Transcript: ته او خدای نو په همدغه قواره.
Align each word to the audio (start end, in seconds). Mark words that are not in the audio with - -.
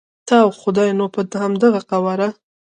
ته 0.27 0.35
او 0.43 0.49
خدای 0.61 0.89
نو 0.97 1.05
په 1.13 1.21
همدغه 1.43 1.81
قواره. 1.89 2.27